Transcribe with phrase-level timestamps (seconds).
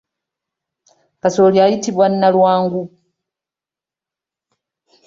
[1.21, 2.83] Kasooli ayitibwa nalwangu.